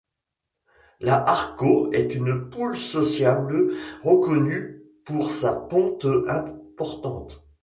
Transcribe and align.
La 0.99 1.21
Harco 1.29 1.91
est 1.91 2.15
une 2.15 2.49
poule 2.49 2.75
sociable 2.75 3.71
reconnue 4.01 4.81
pour 5.05 5.29
sa 5.29 5.53
ponte 5.55 6.07
importante. 6.27 7.45